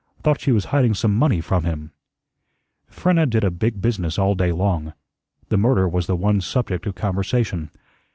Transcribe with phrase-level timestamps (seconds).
[0.23, 1.91] Thought she was hiding some money from him."
[2.89, 4.93] Frenna did a big business all day long.
[5.49, 7.69] The murder was the one subject of conversation.